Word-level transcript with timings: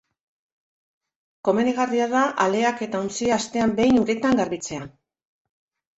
Komenigarria 1.49 2.07
da 2.15 2.23
aleak 2.45 2.83
eta 2.89 3.05
ontzia 3.07 3.39
astean 3.43 3.77
behin 3.81 4.03
uretan 4.07 4.41
garbitzea. 4.45 4.93